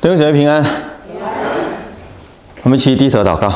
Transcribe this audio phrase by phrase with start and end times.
[0.00, 0.64] 弟兄姐妹平安，
[2.62, 3.52] 我们一起低头祷告。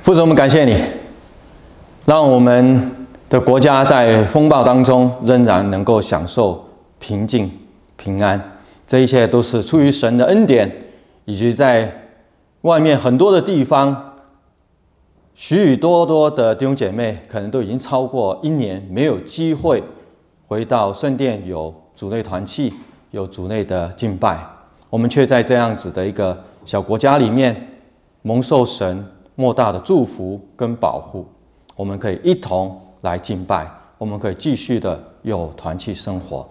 [0.00, 0.82] 父神，我们感谢你，
[2.06, 6.66] 让我们的国家在风暴当中仍然能够享受
[6.98, 7.50] 平静
[7.98, 8.58] 平安。
[8.86, 10.74] 这一切都是出于神的恩典，
[11.26, 12.08] 以及在
[12.62, 14.14] 外面很多的地方，
[15.34, 19.82] 许许多多的弟兄姐妹可能都已经超过一年没有机会
[20.48, 22.72] 回到圣殿有主内团契。
[23.16, 24.38] 有主内的敬拜，
[24.90, 27.56] 我们却在这样子的一个小国家里面
[28.20, 29.04] 蒙受神
[29.34, 31.26] 莫大的祝福跟保护。
[31.74, 36.46] 我们可以一同来敬拜，我们可以继续的有团契生活。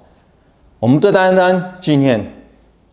[0.79, 2.19] 我们都单单纪念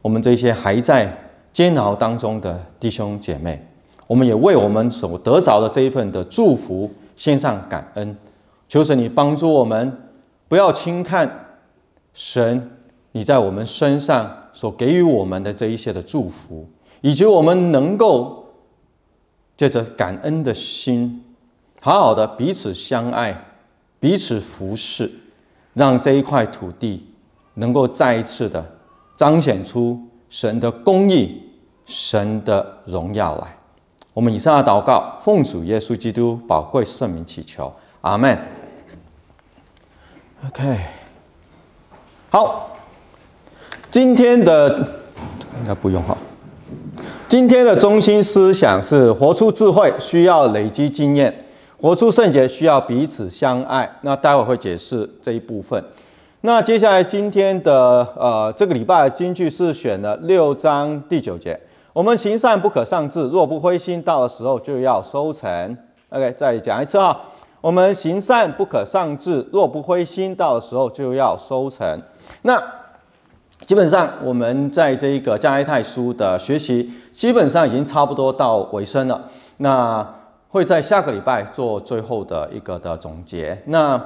[0.02, 1.10] 我们这些还在
[1.50, 3.58] 煎熬当中的弟兄姐妹，
[4.06, 8.14] 我们也为我们所得着的这一份的祝福献上感恩。
[8.68, 9.90] 求神你帮助我们，
[10.46, 11.46] 不要轻看
[12.12, 12.70] 神。
[13.12, 16.66] 你在我们身上所给予我们的这一些的祝福，
[17.02, 18.44] 以及我们能够
[19.56, 21.22] 借着感恩的心，
[21.80, 23.44] 好好的彼此相爱、
[24.00, 25.10] 彼此服侍，
[25.74, 27.06] 让这一块土地
[27.54, 28.64] 能够再一次的
[29.14, 31.42] 彰显出神的公义、
[31.84, 33.56] 神的荣耀来。
[34.14, 38.38] 我们以上的祷告，奉主耶稣基督宝贵圣名祈求，阿门。
[40.46, 40.78] OK，
[42.30, 42.71] 好。
[43.92, 46.16] 今天的应该不用哈。
[47.28, 51.44] 今天的中心思想是活出智慧需要累积经验，
[51.78, 53.98] 活出圣洁需要彼此相爱。
[54.00, 55.84] 那待会会解释这一部分。
[56.40, 61.60] 那接下来今天的呃这个礼拜的金句是选了六章第九节。
[61.92, 65.76] 我们行善不可丧志，若不灰心，到的时候就要收成。
[66.08, 67.20] OK，再讲一次哈。
[67.60, 72.00] 我们行善不可丧志，若不灰心，到的时候就要收成。
[72.40, 72.58] 那
[73.64, 79.28] 基本上，我们在这一个加拉太书的学习，基本上已经差不多到尾声了。
[79.58, 80.06] 那
[80.48, 83.62] 会在下个礼拜做最后的一个的总结。
[83.66, 84.00] 那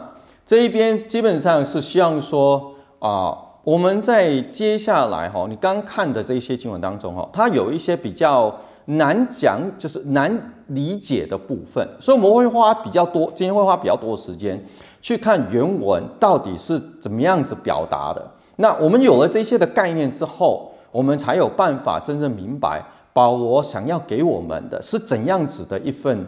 [0.45, 3.35] 这一边基本上是希望说啊，
[3.65, 14.63] 我们在接下来哈，你刚看的这一些经文当中哈，它有一些比较难讲，就是难理解的部分，所以我们会花比较多，今天会花比较多的时间
[15.01, 18.31] 去看原文到底是怎么样子表达的。
[18.57, 26.25] 那我们有了这些的概念之后，我们才有办法真正明白保罗想要给我们的是怎样子的一份，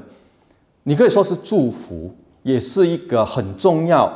[0.83, 4.13] 你可以说是祝福，也是一个很重要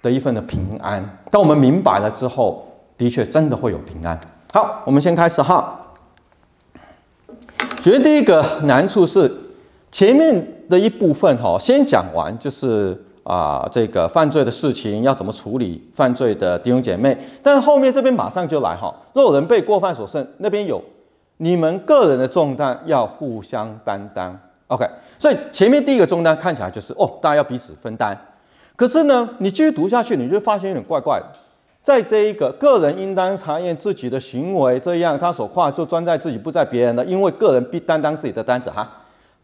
[0.00, 1.18] 的一份的平安。
[1.30, 2.66] 当我们明白了之后，
[2.96, 4.18] 的确真的会有平安。
[4.52, 5.94] 好，我们先开始哈。
[7.82, 9.30] 首先第一个难处是
[9.90, 13.06] 前面的一部分哈，先讲完就是。
[13.22, 15.82] 啊，这个犯罪的事情要怎么处理？
[15.94, 18.92] 犯罪的弟兄姐妹，但是后面这边马上就来哈。
[19.12, 20.82] 若有人被过犯所胜，那边有
[21.36, 24.36] 你们个人的重担要互相担当。
[24.68, 24.88] OK，
[25.18, 28.18] 所以前面第一个重担看起来就是哦，大家要彼此分担。
[28.74, 31.26] 可是呢，你继续读下去，你就发现有点怪怪的。
[31.82, 38.88] 在这一个个人应当查验自己的行为，这样他所夸就专在自己，不在别人的，因为个人必担当自己的担子哈。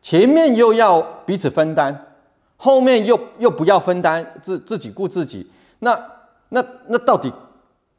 [0.01, 1.95] 前面又要彼此分担。
[2.57, 5.51] 后面又又不要分担，自自己顾自己，
[5.81, 5.99] 那
[6.49, 7.33] 那那到底，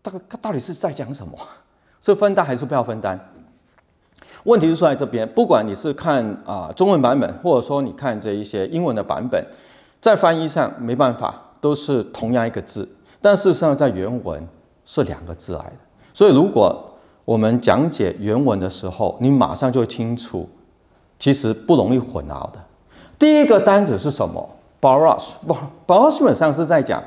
[0.01, 1.38] 他他到底是在讲什么？
[2.01, 3.19] 是分担还是不要分担？
[4.44, 9.46] 问题是出在这边，不管你是看啊、中文版本，或者说你看这一些英文的版本，
[10.00, 12.88] 在翻译上没办法，都是同样一个字，
[13.22, 14.47] 但事实上在原文
[14.85, 15.73] 是两个字来的。
[16.13, 16.94] 所以如果
[17.25, 20.47] 我们讲解原文的时候，你马上就清楚，
[21.19, 22.63] 其实不容易混淆的。
[23.19, 25.57] 第一个单子是什么？baros 不
[25.88, 27.03] ，baros 基本上是在讲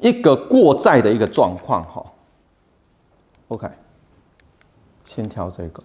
[0.00, 2.04] 一个过载的一个状况哈。
[3.48, 3.68] OK，
[5.04, 5.82] 先挑这个。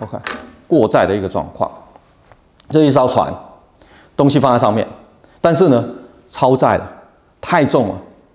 [0.00, 0.18] OK，
[0.66, 1.70] 过载的一个状况，
[2.70, 3.32] 这一艘船，
[4.16, 4.88] 东西放在上面，
[5.40, 5.84] 但是呢，
[6.28, 6.90] 超载了，
[7.40, 7.94] 太重了，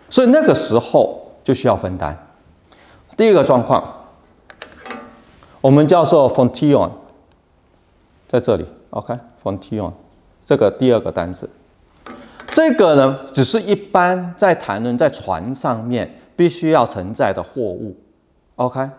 [0.10, 2.18] 所以那个时候就需要分担。
[3.18, 3.84] 第一个状况，
[5.60, 6.92] 我们叫做 fontion，
[8.28, 8.66] 在这里。
[8.92, 9.92] OK，fontion，
[10.46, 11.50] 这个第二个单词，
[12.48, 17.96] 这个呢，只是一般在谈论在船上面必须要承载的货物。
[18.56, 18.90] OK，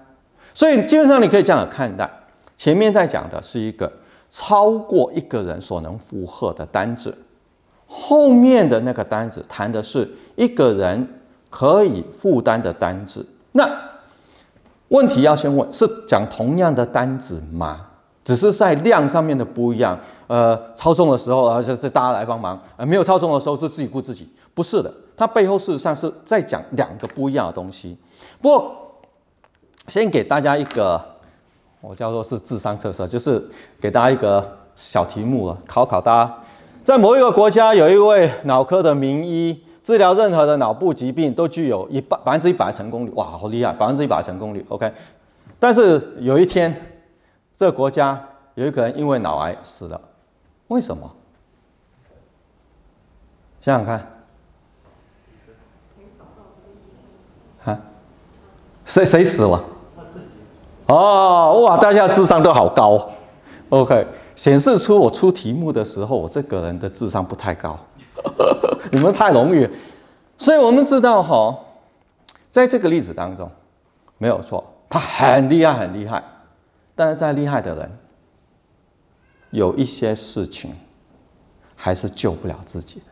[0.54, 2.08] 所以基本上你可以这样看待，
[2.56, 3.92] 前面在讲的是一个
[4.31, 7.16] 超过一个人所能负荷的单子，
[7.87, 11.06] 后面的那个单子谈的是一个人
[11.50, 13.26] 可以负担的单子。
[13.52, 13.69] 那
[14.88, 17.88] 问题要先问，是讲同样的单子吗？
[18.22, 24.28] 只是在量上面的不一样，呃，超重的时候啊，就大家来帮忙；呃，没有超重的时候就自己顾自己。
[24.52, 27.96] 不是的，它背后事实上是在讲两个不一样的东西。
[28.43, 28.76] 不过，
[29.87, 31.00] 先给大家一个，
[31.81, 33.43] 我叫做是智商测试，就是
[33.81, 36.34] 给大家一个小题目了，考考大家。
[36.82, 43.11] 在某一个国家，有一位脑科的名医，治疗任何的脑部疾病都具有一百百分之一百的成功率。
[43.14, 44.64] 哇，好厉害，百分之一百的成功率。
[44.69, 44.90] OK，
[45.58, 46.75] 但是有一天，
[47.60, 48.18] 这个国家
[48.54, 50.00] 有一个人因为脑癌死了，
[50.68, 51.14] 为什么？
[53.60, 53.98] 想想看，
[57.66, 57.78] 啊，
[58.86, 59.62] 谁谁死了？
[60.86, 63.10] 哦，哇，大家智商都好高。
[63.68, 64.06] OK。
[64.34, 67.76] 显示出我出题目的时候，我这个人的智商不太高，
[68.90, 69.68] 你们太容易。
[70.38, 71.54] 所以我们知道哈，
[72.50, 73.50] 在这个例子当中，
[74.16, 76.24] 没有错，他很厉害，很厉害。
[77.00, 77.91] 但是再厉害的人，
[79.52, 80.75] 有一些事情
[81.75, 83.06] 还是救不了自己的。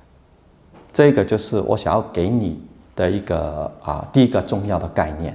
[0.93, 2.63] 这个就是我想要给你
[2.95, 5.35] 的一个啊，第一个重要的概念，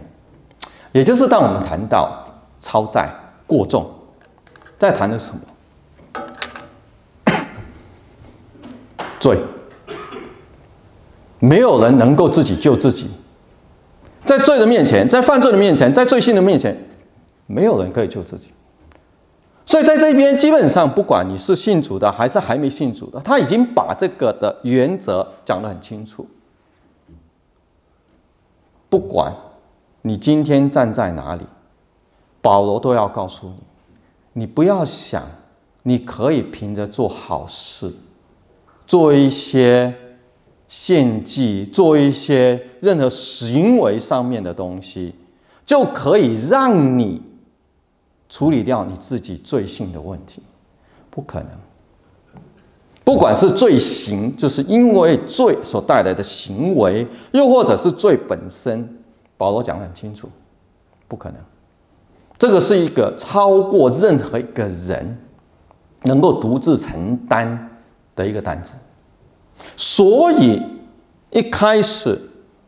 [0.91, 2.23] 也就是当我们谈到
[2.59, 3.09] 超载
[3.47, 3.91] 过重，
[4.77, 5.41] 在谈的是什么？
[9.19, 9.39] 罪，
[11.39, 13.09] 没有人能够自己救自己，
[14.25, 16.77] 在罪的面前，在犯罪的面前，在罪性的面前，
[17.47, 18.49] 没有人可以救自己。
[19.65, 26.27] 所以在这边，基本上不管你是信主的还是还没信主的，他已经把这个的原则讲得很清楚。
[28.89, 29.33] 不管
[30.01, 31.43] 你今天站在哪里，
[32.41, 33.63] 保罗都要告诉你，
[34.33, 35.23] 你不要想
[35.83, 37.91] 你可以凭着做好事。
[38.85, 39.93] 做一些
[40.67, 45.15] 献祭，做一些任何行为上面的东西，
[45.65, 47.21] 就可以让你
[48.33, 50.41] 处理掉你自己罪性的问题，
[51.11, 51.49] 不可能。
[53.03, 58.89] 不管是罪行，就是因为罪所带来的行为，又或者是罪本身，
[59.37, 60.27] 保罗讲得很清楚，
[61.07, 61.39] 不可能。
[62.39, 65.15] 这个是一个超过任何一个人
[66.05, 67.69] 能够独自承担
[68.15, 68.73] 的一个担子，
[69.77, 70.59] 所以
[71.29, 72.19] 一开始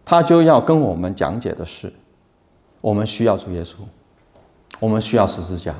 [0.06, 1.92] 他就要跟我们讲解的是，
[2.82, 3.78] 我们需要主耶稣，
[4.80, 5.74] 我们需要十字架。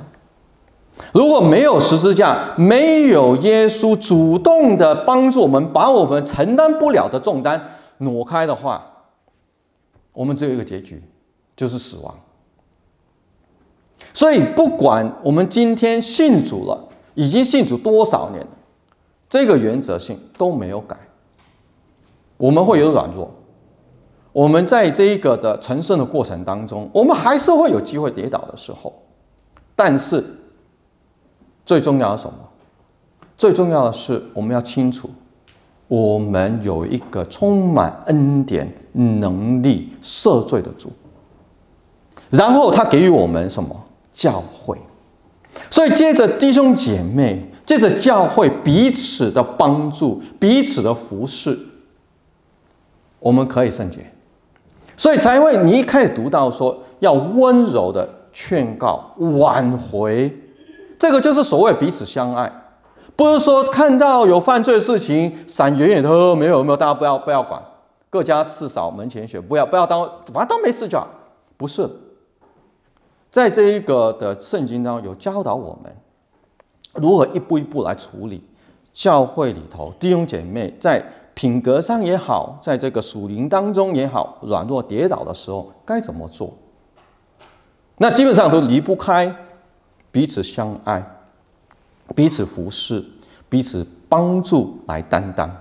[1.12, 7.62] 如果没有十字架，没有耶稣主动的帮助我们，把我们承担不了的重担
[7.98, 8.82] 挪开的话，
[10.14, 11.04] 我们只有一个结局，
[11.56, 12.16] 就是死亡。
[14.14, 18.48] 所以，不管我们今天信主了，已经信主多少年了。
[19.30, 20.96] 这个原则性都没有改，
[22.38, 23.30] 我们会有软弱，
[24.36, 28.94] 我们在这一个的成圣的过程当中，我们还是会有机会跌倒的时候，
[29.78, 30.22] 但是
[31.66, 32.40] 最重要的是什么？
[33.38, 35.10] 最重要的是我们要清楚，
[35.88, 40.92] 我们有一个充满恩典、能力赦罪的主，
[42.30, 43.74] 然后他给予我们什么？
[44.12, 44.78] 教会，
[45.72, 47.50] 所以接着弟兄姐妹。
[47.66, 51.58] 借着教会彼此的帮助，彼此的服侍，
[53.18, 54.06] 我们可以圣洁，
[54.98, 60.36] 所以才会你一开始读到说要温柔的劝告、挽回，
[60.98, 62.52] 这个就是所谓彼此相爱，
[63.16, 67.62] 不是说看到有犯罪的事情闪远远的，没有没有，大家不要不要管，
[68.10, 70.02] 各家自扫门前雪，不要不要当
[70.34, 71.08] 反正当没事就好，
[71.58, 71.90] 不是，
[73.32, 75.96] 在这一个的圣经当中有教导我们。
[76.94, 78.42] 如何一步一步来处理
[78.94, 81.04] 教会里头弟兄姐妹在
[81.36, 86.52] 品格上也好，在这个属灵当中也好，软弱跌倒的时候该怎么做？
[87.98, 89.36] 那基本上都离不开
[90.12, 91.06] 彼此相爱、
[92.16, 93.04] 彼此服侍、
[93.48, 95.54] 彼此帮助来担当，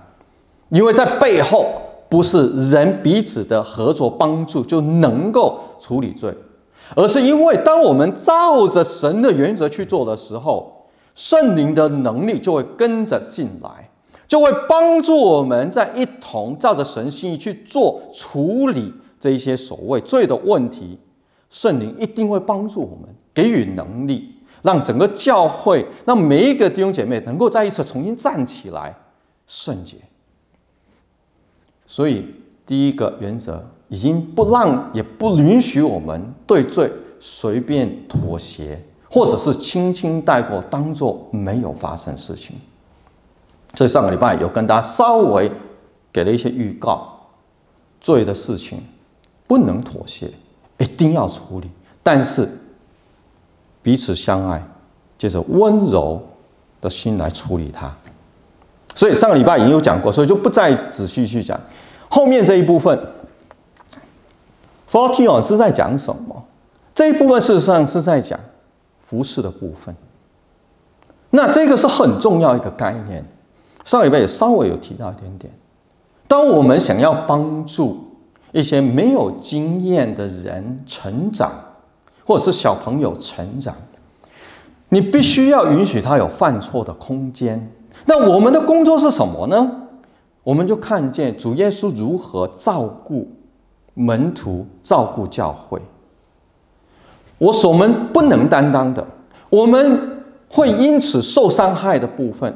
[0.69, 1.67] 因为在背后
[2.09, 6.33] 不是人彼此的合作帮助就能够处理罪，
[6.95, 10.71] 而是因为当我们照着神的原则去做的时候。
[11.17, 13.84] 圣灵的能力就会跟着进来，
[14.35, 20.99] 就会帮助我们在一同照着神心意去做处理这一些所谓罪的问题。
[21.49, 28.93] 圣灵一定会帮助我们，给予能力，让整个教会，让每一个弟兄姐妹能够再一次重新站起来，
[29.47, 29.95] 圣洁。
[31.85, 32.25] 所以
[32.65, 38.85] 第一个原则已经不让，也不允许我们对罪随便妥协。
[39.09, 42.57] 或者是轻轻带过，当做没有发生事情。
[43.75, 45.51] 所以上个礼拜有跟大家稍微
[46.11, 47.19] 给了一些预告，
[47.99, 48.81] 罪的事情
[49.47, 50.31] 不能妥协，
[50.77, 51.69] 一定要处理。
[52.01, 52.49] 但是
[53.81, 54.63] 彼此相爱，
[55.17, 56.21] 借着温柔
[56.79, 57.93] 的心来处理它。
[58.95, 61.59] 所以上个礼拜已经有讲过，所以就不再仔细去讲。
[62.07, 62.97] 后面这一部分
[64.89, 66.45] Forty on 是在讲什么？
[66.93, 68.39] 这一部分事实上是在讲
[69.05, 69.93] 服侍的部分。
[71.31, 73.21] 那这个是很重要一个概念，
[73.85, 75.53] 上礼拜也稍微有提到一点点。
[76.27, 77.97] 当我们想要帮助
[78.51, 81.51] 一些没有经验的人成长，
[82.25, 83.75] 或者是小朋友成长，
[84.89, 87.71] 你必须要允许他有犯错的空间。
[88.05, 89.71] 那我们的工作是什么呢？
[90.43, 93.31] 我们就看见主耶稣如何照顾
[93.93, 95.79] 门徒，照顾教会。
[97.37, 99.05] 我所们不能担当的，
[99.49, 102.55] 我们会因此受伤害的部分，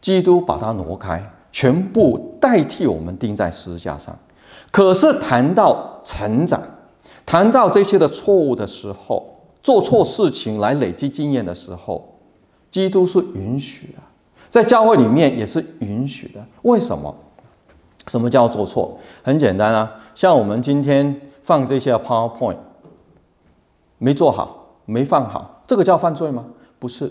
[0.00, 4.16] 基督把它挪开，全部代替我们钉在十字架上。
[4.70, 6.62] 可是谈到成长，
[7.24, 12.16] 谈到这些的错误的时候，做错事情来累积经验的时候，
[12.70, 13.98] 基督是允许的，
[14.50, 16.44] 在教会里面也是允许的。
[16.62, 17.14] 为什么？
[18.06, 18.98] 什么叫做错？
[19.22, 22.58] 很简单啊，像我们今天放这些 PowerPoint。
[23.98, 26.44] 没做好，没放好，这个叫犯罪吗？
[26.78, 27.10] 不是，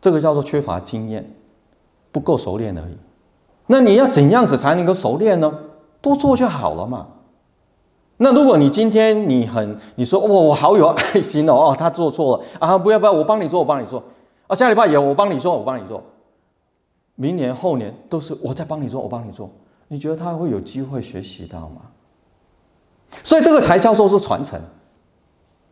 [0.00, 1.30] 这个叫做缺乏经验，
[2.18, 2.96] 不够熟练而已。
[3.68, 5.52] 那你要怎样子才能够熟练呢？
[6.00, 7.06] 多做就好了嘛。
[8.16, 14.02] 那如果你今天你很你说哦，我好有 爱心哦，哦，他做错了啊，不要不要，我帮你做，我帮你做
[14.48, 16.02] 啊，下礼拜也我帮你做，我帮你做，
[17.14, 19.48] 明年后年都是我在帮你做，我帮你做，
[19.86, 21.82] 你觉得他会有机会学习到吗？
[23.22, 24.60] 所以这个才叫做是传承。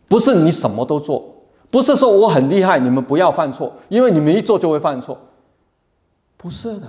[0.08, 1.24] 不是你什么都做，
[1.68, 5.18] 不是说我很厉害，你们不要犯错，因为你们一做就会犯错。
[6.36, 6.88] 不是的，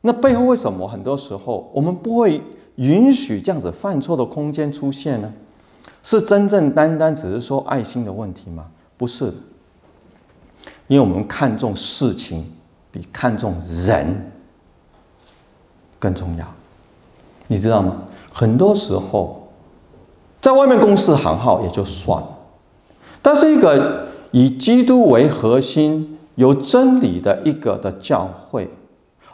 [0.00, 2.42] 那背后为什么很多时候我们不会
[2.76, 5.32] 允许这样子犯错的空间出现呢？
[6.02, 8.66] 是真正单单只是说爱心的问题吗？
[8.96, 9.32] 不是，
[10.86, 12.46] 因为我们看重事情
[12.90, 13.54] 比看重
[13.86, 14.30] 人
[15.98, 16.46] 更重要，
[17.46, 18.02] 你知道吗？
[18.32, 19.42] 很多时候。
[20.38, 22.28] 在外面公司行号也就算了，
[23.20, 28.70] 但是一个以基督为核心、有真理的一个的教会，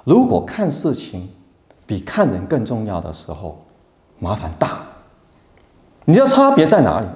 [0.05, 1.29] 如果看事情
[1.85, 3.63] 比看人更重要的时候，
[4.19, 4.79] 麻烦大。
[6.05, 7.07] 你知道差别在哪里？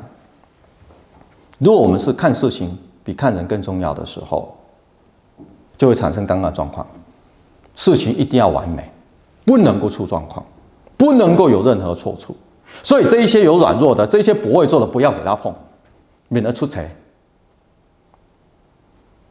[1.59, 4.57] 如果我们是看事情比看人更重要的时候，
[5.78, 6.87] 就会产生尴尬状况：
[7.75, 8.93] 事情一定要完美，
[9.45, 10.45] 不能够出状况，
[10.97, 12.37] 不能够有任何错处。
[12.83, 15.55] 所以这一些有软弱的，这一些不会做的，不要给他碰，
[16.28, 16.83] 免得出错。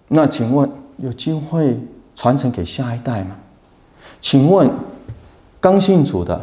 [0.08, 1.80] 那请问有机会
[2.16, 3.36] 传承给下一代吗？
[4.22, 4.70] 请问
[5.60, 6.40] 刚信主的、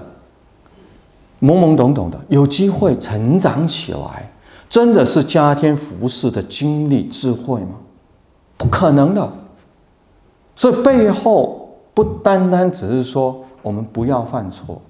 [1.40, 4.30] 懵懵懂懂的，有机会成长起来，
[4.68, 7.76] 真的是家天服侍的经历、智慧吗？
[8.56, 9.32] 不可能的。
[10.54, 14.80] 所以背后不单单只是说我们不要犯错。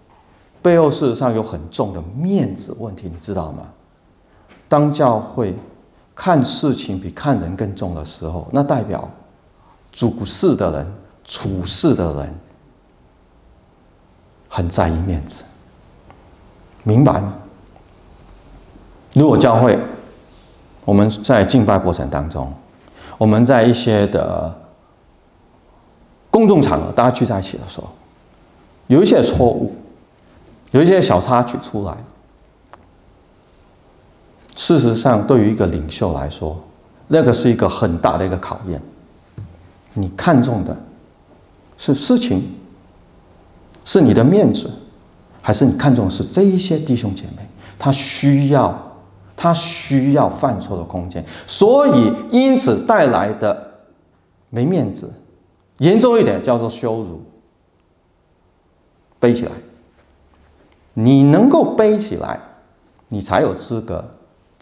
[0.61, 3.69] 背后事实上有很重的面子问题，你知道吗？
[4.69, 5.55] 当教会
[6.15, 9.09] 看事情比看人更重的时候，那代表
[9.91, 10.93] 主事的人、
[11.25, 12.35] 处事的人
[14.49, 15.45] 很在意面子，
[16.85, 17.35] 明白吗？
[19.15, 19.79] 如果教会
[20.85, 22.53] 我们在敬拜过程当中，
[23.19, 24.55] 我们在一些的
[26.31, 27.89] 公众场合，大家聚在一起的时候，
[28.87, 29.75] 有一些错误。
[30.73, 31.95] 有一些小插曲出来，
[34.63, 36.57] 事实上，对于一个领袖来说，
[37.09, 38.81] 那个是一个很大的一个考验。
[39.95, 40.77] 你看重的
[41.77, 42.45] 是事情，
[43.85, 44.71] 是你的面子，
[45.41, 47.45] 还是你看重的是这一些弟兄姐妹？
[47.77, 48.73] 他需要，
[49.37, 53.69] 他需要犯错的空间，所以因此带来的
[54.49, 55.13] 没面子，
[55.79, 57.21] 严重一点叫做羞辱，
[59.19, 59.51] 背起来。
[60.95, 62.39] 你能够背起来，
[63.09, 64.09] 你才有资格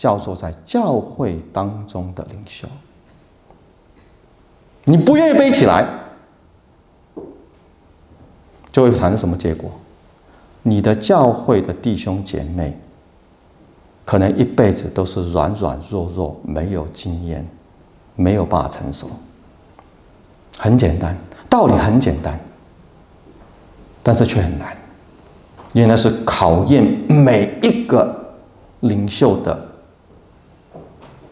[0.01, 2.67] 叫做在教会当中的领袖。
[4.85, 5.87] 你不愿意背起来，
[8.73, 9.71] 就会产生什么结果？
[10.63, 12.75] 你的教会的弟兄姐妹，
[14.07, 17.47] 可能一辈子都是软软弱弱，没有经验，
[18.17, 19.07] 没有办法成熟。
[20.57, 21.15] 很简单，
[21.47, 22.41] 道理很简单，
[24.03, 24.75] 但是却很难。
[25.75, 28.35] 因为那是考验每一个
[28.81, 29.69] 领袖的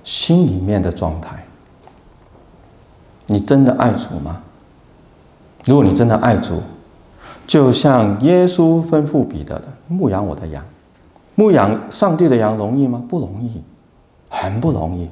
[0.09, 1.45] 心里面的状态。
[3.27, 4.43] 你真的爱主吗？
[5.67, 6.63] 如果你真的爱主，
[7.47, 10.65] 就像耶稣吩咐彼得的：“牧养我的羊。”
[11.37, 13.05] 牧养上帝的羊容易吗？
[13.07, 13.63] 不容易，
[14.31, 15.11] 很不容易。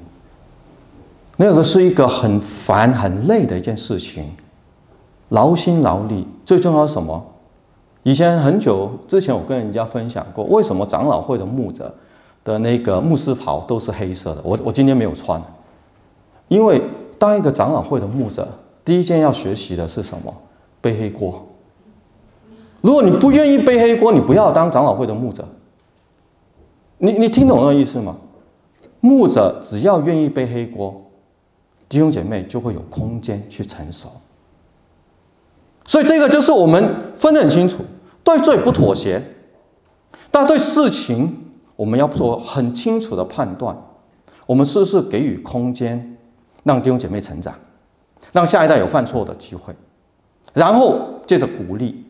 [1.36, 4.24] 那个是一个很烦、很累的一件事情，
[5.28, 6.26] 劳心劳力。
[6.46, 7.22] 最重要是什么？
[8.02, 11.94] 以前很久之前，我跟人家分享过，为什么长老会的牧者
[12.46, 14.40] 的那个牧师袍都是黑色的？
[14.44, 15.42] 我我今天没有穿，
[16.46, 16.80] 因为
[17.18, 18.48] 当一个长老会的牧者，
[18.84, 20.32] 第一件要学习的是什么？
[20.80, 21.44] 背黑锅。
[22.80, 25.46] 如果你不愿意背黑锅，你不要当长老会的牧者。
[26.98, 28.16] 你你听懂那意思吗？
[29.00, 31.04] 牧者只要愿意背黑锅，
[31.88, 34.08] 弟兄姐妹就会有空间去成熟。
[35.84, 37.84] 所以这个就是我们分得很清楚，
[38.22, 39.20] 对罪不妥协，
[40.30, 41.45] 但对事情
[41.76, 43.76] 我们要做很清楚的判断。
[44.46, 46.16] 我们是不是给予空间，
[46.64, 47.54] 让弟兄姐妹成长，
[48.32, 49.74] 让下一代有犯错的机会，
[50.52, 52.04] 然后借着鼓励，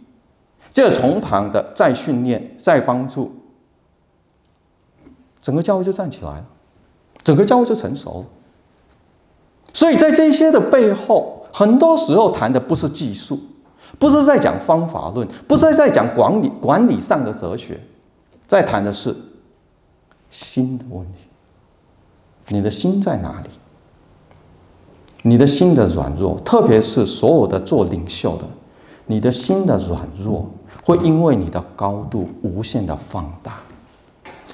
[0.70, 3.32] 借着从旁的再训练、再帮助，
[5.42, 6.46] 整个教会就站起来了，
[7.22, 8.26] 整个教会就成熟了。
[9.72, 13.38] 所以在这些的背后，很多时候谈的不是技术。
[13.98, 17.80] 不是在讲方法论，不是在讲管理管理上的哲学，
[18.46, 19.14] 在谈的是
[20.30, 21.18] 心的问题。
[22.48, 23.48] 你的心在哪里？
[25.22, 28.44] 你的心的软弱，特别是所有的做领袖的，
[29.06, 30.48] 你的心的软弱
[30.84, 33.58] 会因为你的高度无限的放大。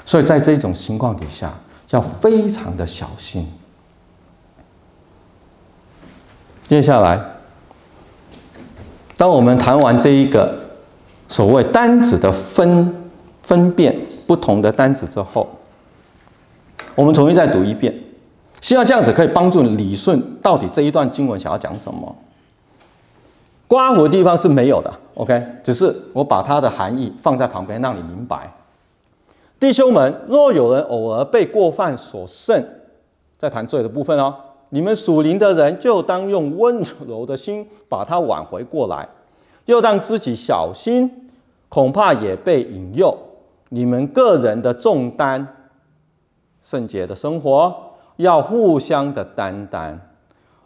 [0.06, 1.52] 所以在这种情况底下，
[1.90, 3.46] 要非常的小心。
[6.66, 7.22] 接下来。
[9.14, 10.58] 当我们谈完这一个
[11.28, 12.92] 所谓单子的分
[13.42, 13.94] 分辨
[14.26, 15.48] 不同的单子之后，
[16.94, 17.94] 我们重新再读一遍，
[18.60, 22.14] 希望这样子可以帮助你理顺到底这一段经文想要讲什么。
[23.66, 28.52] 刮胡的地方是没有的，OK，只是我把它的含义放在旁边让你明白。
[29.58, 32.62] 弟兄们，若有人偶尔被过犯所胜，
[33.38, 34.34] 在谈罪的部分哦。
[34.68, 39.08] 你们属灵的人就当用温柔的心把他挽回过来，
[39.66, 41.30] 又当自己小心，
[41.68, 43.16] 恐怕也被引诱。
[43.68, 45.46] 你们个人的重担，
[46.62, 47.74] 圣洁的生活
[48.16, 49.98] 要互相的担当，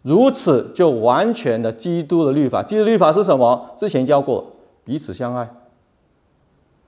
[0.02, 2.62] 如此就完全的基督的律法。
[2.62, 3.70] 基督律法是什么？
[3.76, 4.44] 之前教过，
[4.84, 5.48] 彼此相爱。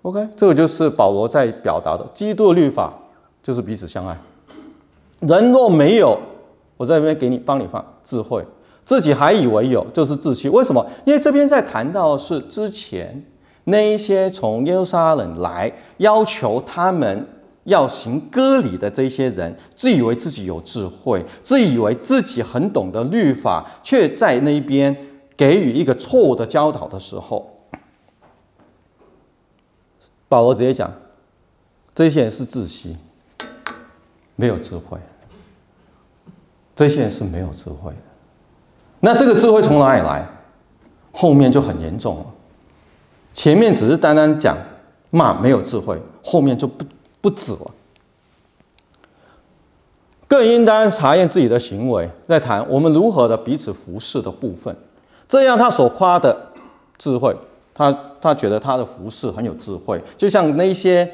[0.03, 2.93] OK，这个就是保罗在表达的，基督的律法
[3.43, 4.17] 就是彼此相爱。
[5.21, 6.17] 人若没有，
[6.77, 8.45] 我在这边给你帮你放智慧，
[8.85, 10.49] 自己还以为有，就是自欺。
[10.49, 10.87] 为什么？
[11.05, 13.25] 因为这边在谈到是之前
[13.65, 17.27] 那一些从耶路撒冷来要求他们
[17.69, 24.95] 要行割礼的这些人，自以为自己有智慧，自以为自己很懂得律法，却在那边
[25.37, 27.59] 给予一个错误的教导的时候，
[30.29, 30.93] 保罗直接讲，
[31.95, 32.97] 这些人是自欺，
[34.35, 34.99] 没有智慧。
[36.75, 37.99] 这些人是没有智慧的，
[39.01, 40.25] 那这个智慧从哪里来？
[41.11, 42.27] 后面就很严重了。
[43.33, 44.57] 前面只是单单讲
[45.11, 46.85] 骂没有智慧，后面就不
[47.29, 47.71] 不止了。
[50.27, 54.75] 更应当查验自己的行为，在谈我们如何的彼此服侍的部分。
[55.29, 56.35] 这样他所夸的
[56.97, 57.37] 智慧，
[57.75, 61.11] 他他觉得他的服侍很有智慧，就像那些。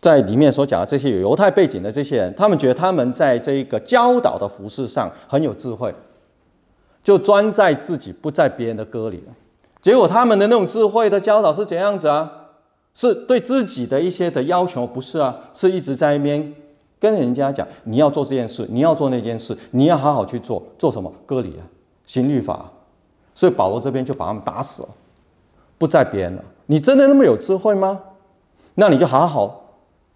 [0.00, 5.94] 在里面所讲的这些有犹太背景的这些人，他们觉得他们在这一个教导的服事上很有智慧，
[7.02, 9.24] 就专在自己，不在别人的歌里。
[9.80, 12.43] 结果他们的那种智慧的教导是怎样子啊？
[12.94, 15.36] 是对自己的一些的要求，不是啊？
[15.52, 16.54] 是一直在那边
[16.98, 21.12] 跟人家讲，你要做这件事，你要做那件事，你要好好去做，做什么？
[21.26, 21.66] 割礼啊，
[22.06, 22.70] 行律法。
[23.34, 24.88] 所以保罗这边就把他们打死了，
[25.76, 26.44] 不在别人了。
[26.66, 28.00] 你真的那么有智慧吗？
[28.74, 29.60] 那你就好好。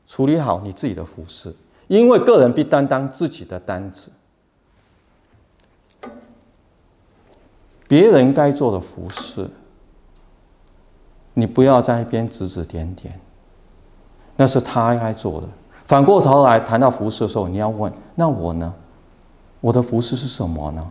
[0.06, 1.54] 处理好你自己的服事，
[1.86, 4.08] 因为个人必担当自己的担子。
[7.86, 9.46] 别人该做的服事，
[11.38, 13.18] 你不要在一边指指点点，
[14.34, 15.46] 那是他该做的。
[15.86, 18.74] 反过头来谈到服饰的时候，你要问：那我呢？
[19.60, 20.84] 我的服饰是什么呢？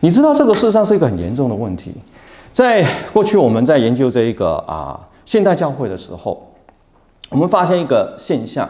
[0.00, 1.94] 你知道这个事实上是一个很严重的问题。
[2.52, 6.48] 在过去我们在研究这一个啊现代教会的时候。
[7.30, 8.68] 我们发现一个现象，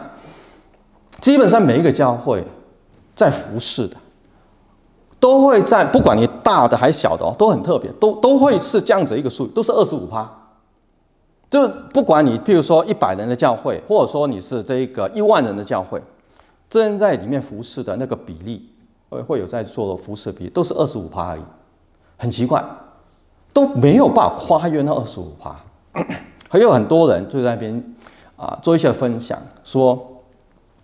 [1.19, 2.41] 基本上每一个教会，
[3.13, 3.97] 在服饰的，
[5.19, 10.29] 都会在不管你大的还是小的哦，都很特别，都都会是这样子一个数，都是二十五趴。
[11.53, 16.01] 就不管你，譬如说一百人的教会，或者说你是这一个一万人的教会，
[16.67, 18.67] 真在里面服事的那个比例，
[19.09, 21.41] 会会有在做服事比例，都是二十五趴而已，
[22.17, 22.63] 很奇怪，
[23.53, 25.55] 都没有办法跨越那二十五趴，
[26.49, 27.95] 还有很多人就在那边。
[28.35, 30.21] 啊，做一些分享，说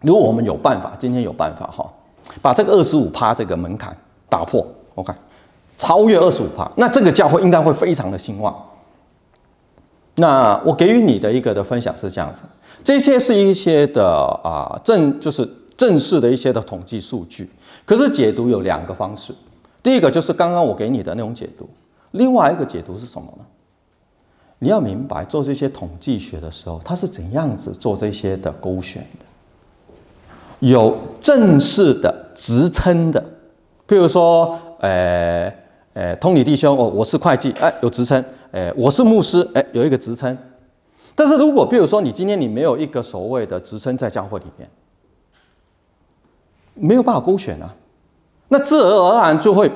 [0.01, 1.91] 如果我们有办法，今天有办法哈，
[2.41, 3.97] 把这个二十五趴这个门槛
[4.29, 5.11] 打破，OK，
[5.75, 8.55] 超越二十五趴，那这个教会应该会非常的兴旺。
[10.19, 12.43] 那我给予你的一个的分享是这样子，
[12.83, 14.05] 这些是一些的
[14.43, 17.49] 啊正就是正式的一些的统计数据，
[17.85, 19.33] 可是解读有两个方式，
[19.81, 21.69] 第一个就是刚刚我给你的那种解读，
[22.11, 23.45] 另外一个解读是什么呢？
[24.59, 29.25] 你要明白做这些统计学的时候，它是怎样子做这些的勾选的，
[30.59, 33.23] 有正式的职称的，
[33.87, 35.49] 譬如说，呃
[35.93, 38.21] 呃，通理弟兄哦，我是会计，哎，有职称。
[38.51, 40.37] 哎，我是牧师，哎，有一个职称。
[41.15, 44.69] 但是如果比如说你今天你没有一个所谓的职称在教会里面，
[46.73, 47.75] 没有办法勾选啊，
[48.47, 49.69] 那自然而然就会，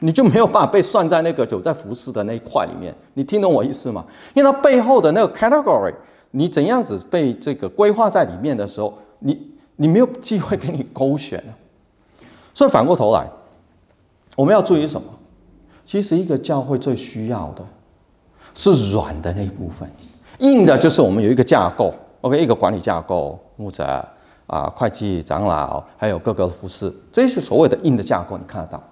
[0.00, 2.94] 你就没有办法被算在那个有在服侍的那一块里面。
[3.14, 4.04] 你听懂我意思吗？
[4.34, 5.94] 因为它背后的那个 category，
[6.32, 11.52] 你怎样子被这个规划在里面的时候，你你没有机会给你勾选啊。
[12.52, 13.26] 所以反过头来，
[14.36, 15.08] 我们要注意什么？
[15.86, 17.64] 其实一个教会最需要的。
[18.54, 19.90] 是软的那一部分，
[20.38, 23.84] 硬的就是我们有一个架构，OK，一个管理架构，牧者
[24.46, 28.82] 啊、会计、长老，还有各个服饰，这是所谓的硬的架构，你看得到。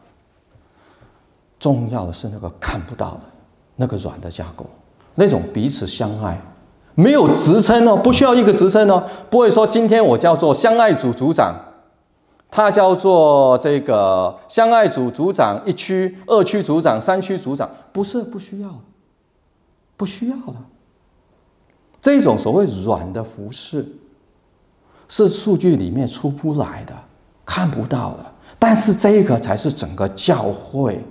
[1.59, 3.23] 重要的是那个看不到的
[3.75, 4.65] 那个软的架构，
[5.17, 6.41] 那种彼此相爱，
[6.95, 11.53] 没有职称哦，不需要一个职称哦，不会说今天我叫做相爱组组长，
[12.49, 18.69] 他叫做这个相爱组组长一区、二区组长、三区组长，不是不需要。
[19.99, 20.55] 不需要的，
[22.01, 23.85] 这种所谓软的服饰，
[25.09, 26.95] 是数据里面出不来的，
[27.45, 28.25] 看不到的。
[28.59, 31.05] 但是这个才是整个教会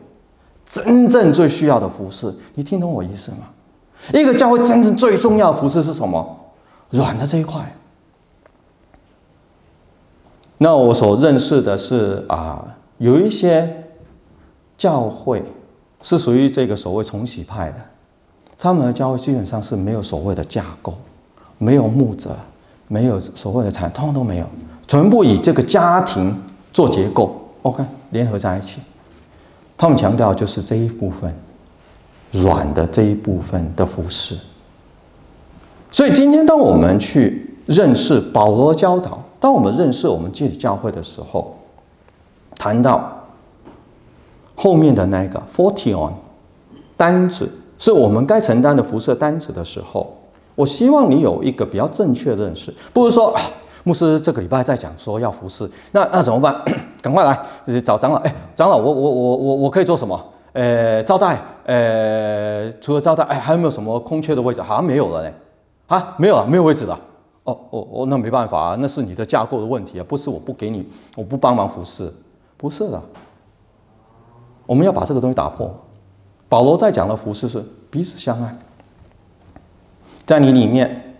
[0.66, 2.34] 真正最需要的服饰。
[2.56, 3.50] 你听懂我意思吗？
[4.14, 6.40] 一个教会真正最重要服饰是什么？
[6.90, 7.76] 软的这一块。
[10.58, 13.84] 那我所认识的是啊，有一些
[14.78, 15.44] 教会
[16.02, 17.78] 是属于这个所谓重启派的。
[18.60, 20.96] 他们的教会基本上是没有所谓的架构，
[21.60, 22.36] 没有牧者，
[22.88, 24.48] 没有所谓的产，通通都没有，
[24.88, 26.36] 全部以这个家庭
[26.74, 28.82] 做结构，OK，联合在一起。
[29.78, 31.32] 他们强调就是这一部分
[32.32, 34.36] 软的这一部分的服侍。
[35.92, 41.56] 所以今天当我们去认识保罗教导，当我们认识我们自己教会的时候，
[42.56, 43.24] 谈到
[44.56, 46.12] 后面的那个 forty on
[46.98, 47.48] 单子。
[47.78, 50.12] 是我们该承担的辐射单子的时候，
[50.56, 53.36] 我希望你有一个比较正确的认识，不是说，
[53.84, 56.56] 牧师这个礼拜在讲说要服侍，那那怎么办？
[57.02, 60.20] 赶快来找长老，哎，长老，我我我我我可以做什么？
[60.54, 64.62] 呃，招待，呃，除了招待，哎，还有没有什么空缺的位置？
[64.62, 65.34] 好像没有了嘞，
[65.86, 67.00] 啊，没有了，没有位置了。
[67.44, 70.86] 哦哦哦，那没办法啊，那是你的架构的问题啊，不是我不给你，
[71.16, 72.12] 我不帮忙服侍，
[72.58, 73.02] 不是的，
[74.66, 75.74] 我们要把这个东西打破。
[76.50, 78.58] 保罗在讲的服侍是彼此相爱，
[80.26, 81.16] 在你里面，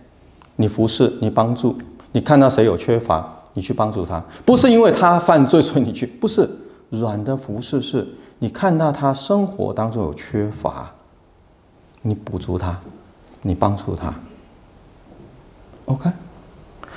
[0.56, 1.76] 你服侍，你帮助，
[2.12, 6.48] 你看到谁有缺乏，你去帮助他，不是因为他犯罪所以你去，不是
[6.90, 8.06] 软的服侍，是
[8.38, 10.90] 你看到他生活当中有缺乏，
[12.02, 12.78] 你补足他，
[13.42, 14.14] 你帮助他。
[15.86, 16.10] OK，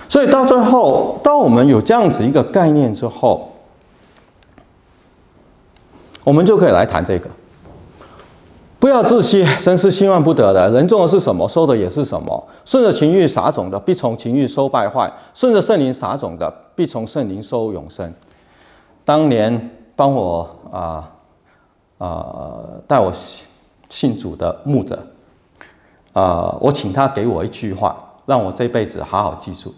[0.07, 3.51] 所以到最后，当我们有这样子一个概念之后，
[6.23, 7.29] 我们就可以来谈这个。
[8.81, 10.67] 不要自欺，神是轻慢不得的。
[10.71, 12.47] 人种的是什么，收的也是什么。
[12.65, 18.11] 顺着情欲撒种的，必从情欲收败坏；顺着圣灵撒种的，必从圣灵收永生。
[19.05, 21.07] 当年帮我啊
[21.99, 22.25] 啊
[22.87, 23.45] 带我信
[23.87, 24.97] 信主的牧者
[26.13, 29.71] 啊，我请他给我一句话，让我这辈子好好记住。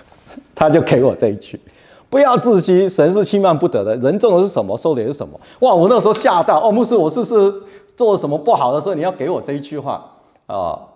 [0.54, 1.58] 他就给我这一句：
[2.10, 3.96] 不要自欺，神是轻慢不得的。
[3.96, 5.40] 人种的是什么，收的也是什么。
[5.60, 5.74] 哇！
[5.74, 7.50] 我那时候吓到哦，牧师，我是是。
[8.00, 10.02] 做了什么不好的时候，你要给我这一句话
[10.46, 10.88] 啊、呃？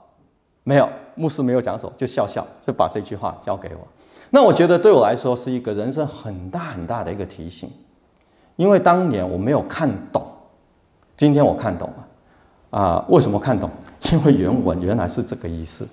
[0.63, 3.87] 没有，牧师没有讲什么，就笑笑，就把这句话交给我。
[4.31, 7.71] 那我觉得对我来说是一个人生很大很大的一个提醒，
[8.57, 10.27] 因为当年我没有看懂，
[11.15, 13.69] 今天我看懂了啊、为什么看懂？
[14.11, 15.87] 因为原文原来是这个意思。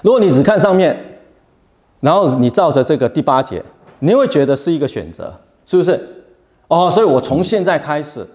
[0.00, 0.96] 如果你只看上面，
[2.00, 3.62] 然后你照着这个第八节，
[3.98, 6.24] 你会觉得是一个选择，是不是？
[6.68, 8.26] 哦，所以我从现在开始。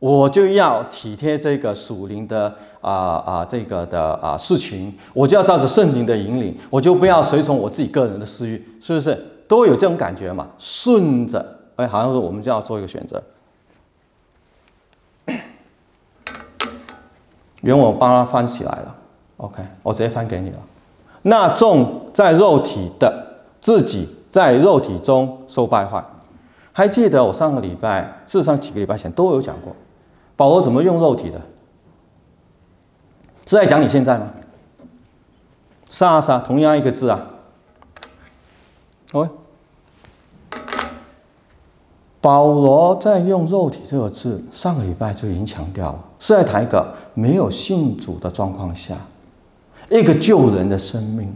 [0.00, 9.26] 我就要体贴这个属灵的啊啊这个的啊事情，我就要照着圣灵的引领，我就不要随从我自己个人的私欲，是不是？
[9.46, 10.48] 都有这种感觉嘛？
[10.58, 11.44] 顺着，
[11.76, 13.22] 哎，好像是我们就要做一个选择。
[17.60, 18.96] 原我帮他翻起来了
[19.36, 20.58] ，OK，我直接翻给你了。
[21.22, 26.02] 那众在肉体的，自己在肉体中受败坏。
[26.72, 29.76] 还记得我上个礼拜，至少几个礼拜前都有讲过。
[30.40, 31.38] 保罗怎么用肉体的？
[33.44, 34.30] 是在讲你现在吗？
[35.90, 37.20] 是啊是啊，同样一个字啊。
[39.12, 39.28] 喂，
[42.22, 48.96] 保罗在用肉体这个字，上个礼拜就已经强调了，是在谈一个没有信主的状况下，
[49.90, 51.30] 一个救人的生命。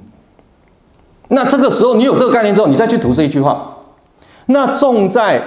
[1.29, 3.77] 那这个时候，你有这个概念之后，你再去读这一句话，
[4.47, 5.43] 那重在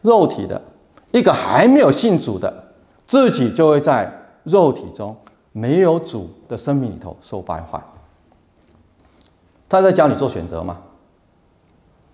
[0.00, 0.62] 肉体的
[1.10, 2.61] 一个还没有信主的，
[3.12, 4.10] 自己就会在
[4.42, 5.14] 肉体中
[5.52, 7.78] 没有主的生命里头受败坏。
[9.68, 10.78] 他在教你做选择吗？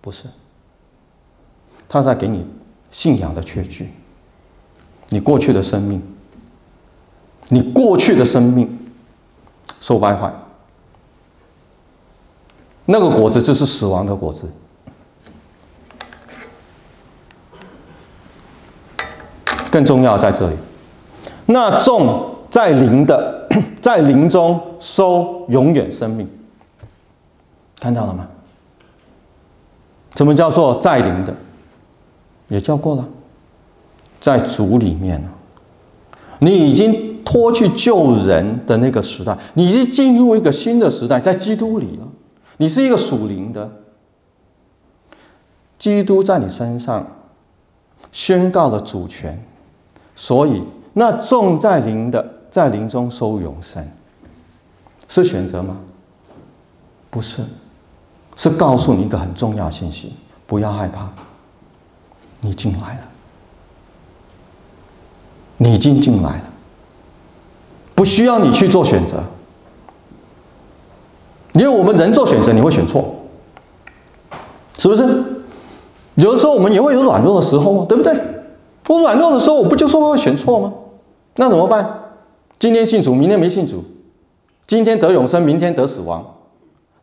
[0.01, 0.27] 不是，
[1.87, 2.45] 他在给你
[2.91, 3.89] 信仰的缺据。
[5.07, 6.03] 你过去的生命，
[7.47, 8.91] 你过去的生命
[9.79, 10.33] 受败坏，
[12.83, 14.51] 那个果子就是死亡的果子。
[19.71, 20.57] 更重要在这里，
[21.51, 23.47] 那种在灵的，
[23.81, 26.29] 在灵中收永远生命。
[27.79, 28.27] 看到了吗？
[30.15, 31.35] 什么叫做在灵的？
[32.49, 33.07] 也教过了，
[34.19, 35.29] 在主里面了。
[36.39, 42.07] 你已经脱去救人的那个时代，你已经进入一个新的时代，在基督里了。
[42.57, 43.71] 你是一个属灵的，
[45.77, 47.07] 基督在你身上
[48.11, 49.43] 宣告了主权，
[50.15, 50.63] 所以
[50.99, 53.81] 那种在灵的，在灵中收永生，
[55.07, 55.77] 是选择吗？
[57.09, 57.41] 不是。
[58.35, 60.13] 是告诉你一个很重要信息：
[60.45, 61.09] 不要害怕，
[62.41, 63.01] 你进来了，
[65.55, 66.43] 你已经进来了，
[67.95, 69.23] 不需要你去做选择。
[71.53, 73.15] 因为我们人做选择，你会选错，
[74.77, 75.23] 是不是？
[76.15, 78.13] 有的时候我们也会有软弱的时候嘛，对不对？
[78.89, 80.73] 我软弱的时候，我不就说会选错吗？
[81.39, 82.03] 那怎么办？
[82.59, 83.77] 今天信主，明天没信主；
[84.67, 86.35] 今天得永生，明天得死亡。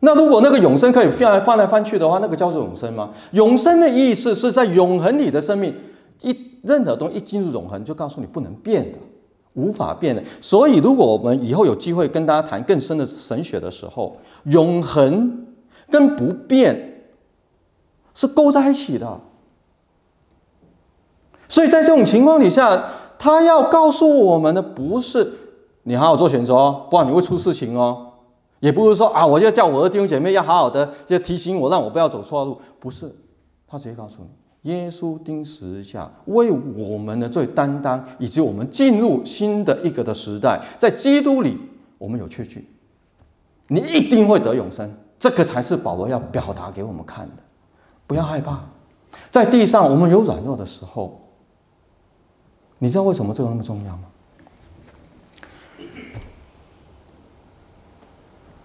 [0.01, 3.09] 那如果那个永生可以翻来翻来翻去的话，那个叫做永生吗？
[3.31, 5.73] 永生的意思是在永恒里的生命，
[6.21, 8.99] 一任何东西一进入永恒，就告诉你不能变的，
[9.53, 10.21] 无法变的。
[10.39, 15.47] 所以，如果我们以后有机会跟大家谈更深的神学的时候，永恒
[15.89, 17.01] 跟不变
[18.13, 19.19] 是勾在一起的。
[21.49, 22.83] 所以在这种情况底下，
[23.19, 25.33] 他要告诉我们的不是
[25.83, 28.03] 你好好做选择哦，不然你会出事情哦。
[28.59, 32.59] 也不是说啊，我就叫我的弟兄姐妹要好好的，就提醒我，让我不要走错路。
[32.79, 33.15] 不是，
[33.67, 41.57] 他直接告诉你，耶稣钉十字架为我们的罪担当，以及我们进入新的一个的时代，在基督里
[41.99, 42.67] 我们有确据，
[43.67, 44.91] 你一定会得永生。
[45.19, 47.35] 这个才是保罗要表达给我们看的。
[48.07, 48.59] 不要害怕，
[49.29, 51.26] 在地上我们有软弱的时候，
[52.79, 54.03] 你知道为什么这个那么重要吗？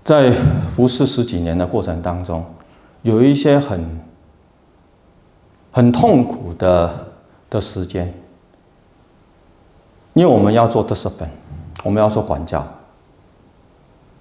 [0.05, 0.33] 在
[0.75, 2.44] 服侍十几年的过程当中，
[3.03, 4.01] 有一些很
[5.70, 7.12] 很痛苦的
[7.48, 8.12] 的时间，
[10.14, 11.29] 因为我们要做 discipline，
[11.85, 12.66] 我们要做管教，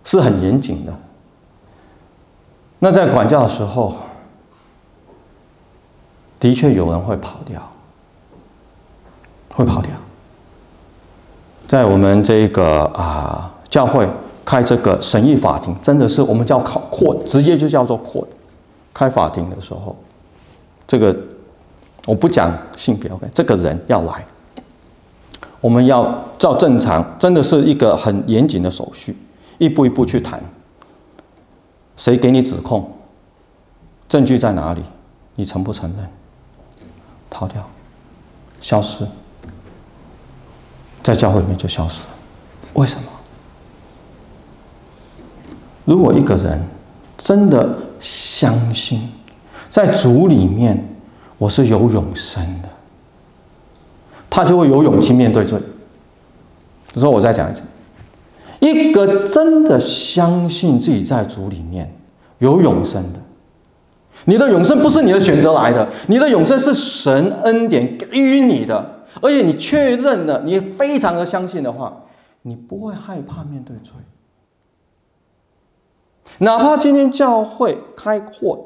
[0.03, 0.93] 是很严谨的。
[2.77, 3.95] 那在管教的时候，
[6.39, 7.59] 的确有人会跑掉，
[9.53, 9.91] 会跑掉。
[11.67, 14.07] 在我们这个啊教会。
[14.43, 18.27] 开这个审议法庭，真的是我们叫考 court，直接就叫做扩。
[18.91, 19.95] 开法庭的时候，
[20.87, 21.15] 这个
[22.07, 24.25] 我不讲性别，OK，这个人要来，
[25.61, 29.15] 我们要照正常，真的是一个很严谨的手续，
[29.59, 30.43] 一步一步去谈。
[31.95, 32.91] 谁给你指控？
[34.09, 34.81] 证据在哪里？
[35.35, 36.09] 你承不承认？
[37.29, 37.65] 逃掉，
[38.59, 39.05] 消失，
[41.03, 42.09] 在教会里面就消失了。
[42.73, 43.03] 为什么？
[45.85, 46.61] 如果一个人
[47.17, 49.01] 真的相信，
[49.69, 50.87] 在主里面
[51.37, 52.69] 我是有永生的，
[54.29, 55.59] 他就会有勇气面对罪。
[56.93, 57.61] 所以我再讲一次，
[58.59, 61.93] 一个真的相信自己在主里面
[62.39, 63.19] 有永生的，
[64.25, 72.03] 你的永生不是你的选择来的，你的永生是神恩典给予你的，而且你确认了，你非常的相信的话，
[72.43, 73.93] 你不会害怕面对罪。
[76.37, 78.65] 哪怕今天教会开阔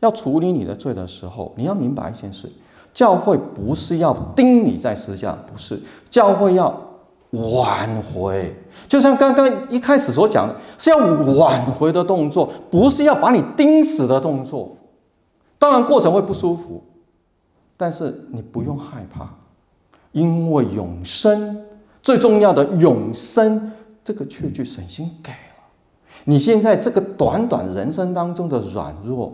[0.00, 2.50] 要处理你的罪的时候，你要明白一件事：
[2.92, 5.80] 教会不是要钉你在十字架，不是，
[6.10, 6.74] 教会要
[7.30, 8.54] 挽回。
[8.88, 14.76] 就像刚刚一开始所讲的，是要挽回的动作，不是要把你钉死的动作。
[15.58, 16.82] 当然过程会不舒服，
[17.76, 19.28] 但是你不用害怕，
[20.14, 21.60] 因为永生
[22.00, 23.72] 最重要的永生
[24.04, 25.36] 这个确据，神心给了。
[26.24, 29.32] 你现在这个短短人生当中的软弱，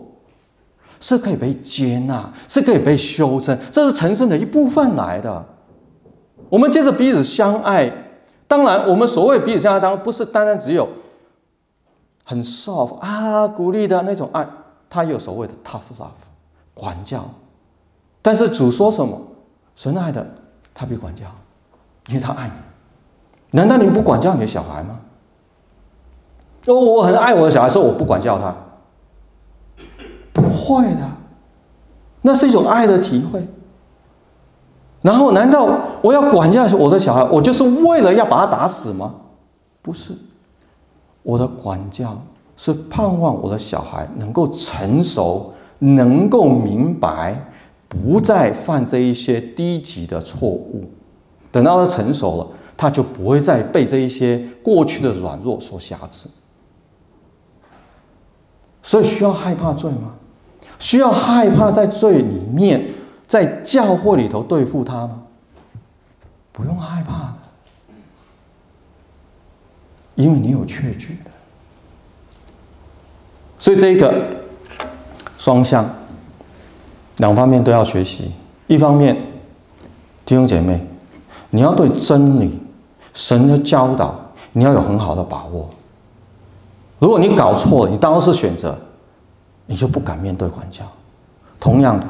[0.99, 5.45] 是可以被接纳，是可以被修正，这是成圣的一部分来的。
[6.49, 7.89] 我们接着彼此相爱，
[8.47, 10.89] 当然，我们所谓彼此相爱，当然不是单单只有
[12.23, 14.47] 很 soft 啊鼓励的那种爱，
[14.89, 16.09] 他有所谓的 tough love
[16.73, 17.23] 管教。
[18.23, 19.21] 但是主说什么？
[19.75, 20.25] 神爱的，
[20.73, 21.25] 他必管教，
[22.07, 22.53] 因为他爱你。
[23.57, 24.99] 难道你不管教你的小孩吗？
[26.67, 28.55] 哦，我很爱我的小孩，说我不管教他，
[30.31, 31.09] 不会的，
[32.21, 33.45] 那是一种爱的体会。
[35.01, 35.67] 然后，难道
[36.03, 39.15] 我要管教我的小孩，我就是为了要把他打死吗？
[39.81, 40.13] 不是，
[41.23, 42.21] 我的管教
[42.55, 47.50] 是盼望我的小孩能够成熟，能够明白，
[47.91, 50.89] 不再犯这一些低级的错误。
[51.51, 56.27] 等到他成熟了，他就不会再被这一些过去的软弱所挟持。
[58.81, 60.15] 所以需要害怕罪吗？
[60.79, 62.83] 需要害怕在罪里面，
[63.27, 65.23] 在教会里头对付他吗？
[66.51, 67.37] 不用害怕的，
[70.15, 71.31] 因为你有确据的。
[73.59, 74.25] 所以这个
[75.37, 75.87] 双向，
[77.21, 78.31] 两方面都要学习。
[78.65, 79.15] 一方面，
[80.25, 80.83] 弟兄姐妹，
[81.51, 82.59] 你要对真理、
[83.13, 84.19] 神的教导，
[84.53, 85.69] 你要有很好的把握。
[86.97, 88.75] 如果你搞错了，你当时选择，
[89.67, 90.83] 你就不敢面对管教。
[91.59, 92.07] 同样的，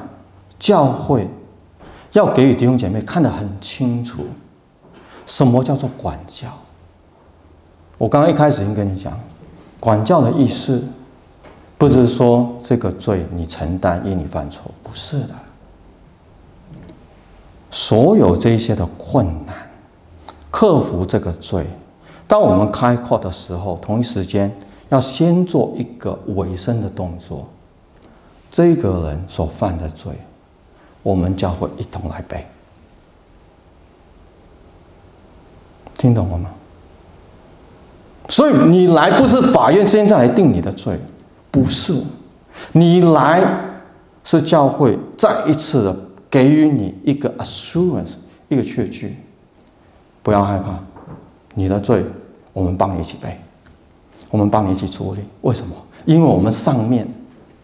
[0.57, 1.29] 教会
[2.13, 4.23] 要给予弟兄姐妹看得很清楚，
[5.25, 6.47] 什么叫做管教。
[7.97, 9.11] 我刚刚一开始已经跟你讲，
[9.77, 10.81] 管教的意思，
[11.81, 15.33] 不是说这个罪你承担，因你犯错，不是的。
[17.71, 19.55] 所有这些的困难，
[20.51, 21.65] 克服这个罪，
[22.27, 24.55] 当我们开阔的时候，同一时间。
[24.89, 27.47] 要先做一个委身的动作，
[28.51, 30.11] 这个人所犯的罪，
[31.01, 32.45] 我们教会一同来背，
[35.97, 36.49] 听懂了吗？
[38.27, 40.99] 所以你来不是法院现在来定你的罪，
[41.51, 41.93] 不是，
[42.71, 43.43] 你来
[44.23, 45.95] 是教会再一次的
[46.29, 48.13] 给予你一个 assurance，
[48.47, 49.17] 一个确据，
[50.23, 50.79] 不要害怕，
[51.53, 52.05] 你的罪
[52.53, 53.37] 我们帮你一起背。
[54.29, 55.75] 我们帮你一起处理，为什么？
[56.05, 57.05] 因为我们上面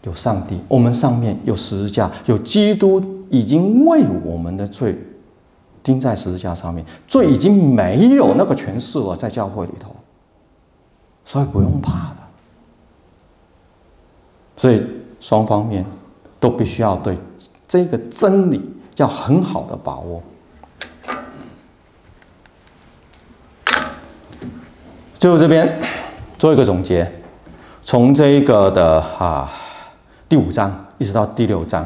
[0.04, 5.02] 有上帝，我们上面有十字架，有基督已经为我们的罪
[5.82, 9.96] 钉在十字架上面，罪已经没有那个权势了，在教会里头，
[11.24, 12.14] 所以不用怕。
[14.58, 14.86] 所以
[15.22, 15.86] 双方面
[16.42, 17.18] 都必须要对
[17.66, 18.62] 这个真理
[18.98, 20.22] 要很好的把握。
[25.18, 25.82] 最后这边。
[26.40, 27.12] 做一个总结，
[27.82, 29.52] 从这一个的啊
[30.30, 31.84] 第五章一直到第六章，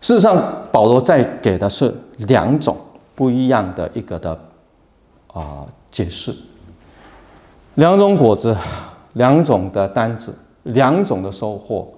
[0.00, 2.76] 事实上保罗在给的是两种
[3.14, 4.36] 不一样的一个的
[5.32, 6.34] 啊解释，
[7.76, 8.56] 两种果子，
[9.12, 10.34] 两种的单子，
[10.64, 11.88] 两种的收获，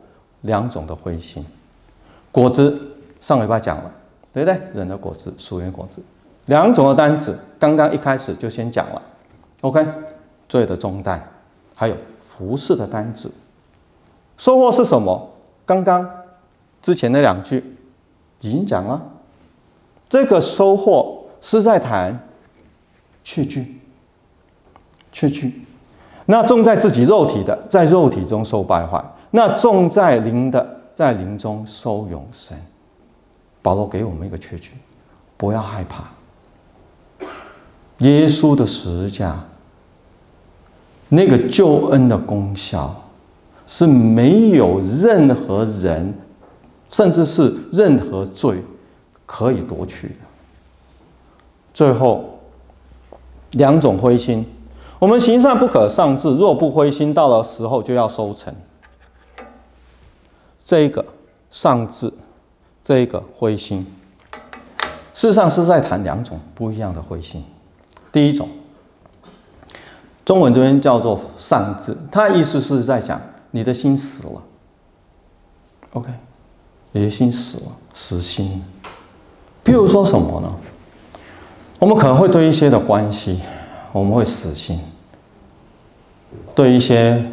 [0.43, 1.45] 两种的灰心。
[2.31, 3.91] 果子上礼拜讲了，
[4.33, 4.61] 对不对？
[4.75, 6.01] 人的果子，属灵果子，
[6.47, 9.03] 两种的单子，刚刚一开始就先讲了。
[9.63, 9.85] OK，
[10.49, 11.33] 罪的重担。
[11.75, 13.31] 还有服侍的单子，
[14.37, 15.31] 收获是什么？
[15.65, 16.09] 刚刚
[16.81, 17.77] 之前那两句
[18.41, 19.03] 已经讲了，
[20.09, 22.19] 这个收获是在谈
[23.25, 23.81] 确据，
[25.11, 25.67] 确据。
[26.27, 28.99] 那种在自己肉体的，在肉体中受败坏；
[29.31, 32.57] 那种在灵的，在灵中收永生。
[33.63, 34.73] 保罗给我们一个确据，
[35.37, 36.05] 不要害怕，
[37.99, 39.37] 耶稣的十字架。
[41.09, 42.95] 那个救恩的功效
[43.65, 46.13] 是没有任何人，
[46.91, 48.61] 甚至是任何罪
[49.25, 50.15] 可以夺取的。
[51.73, 52.25] 最后
[53.53, 54.45] 两种灰心，
[54.99, 58.55] 我们行善不可丧志，若不灰心，到了时候就要收成。
[60.65, 61.05] 这个
[61.51, 62.13] 丧志，
[62.83, 63.87] 这个灰心，
[65.15, 67.45] 事实上是在谈两种不一样的灰心。
[68.11, 68.49] 第一种。
[70.25, 73.21] 中文这边叫做丧志，它意思是在讲
[73.53, 74.43] 你的心死了。
[75.93, 76.11] OK，
[76.91, 78.65] 你的心死了，死心。
[79.65, 80.53] 譬如说什么呢？
[81.79, 83.39] 我们可能会对一些的关系，
[83.99, 84.77] 我们会死心；
[86.55, 87.33] 对一些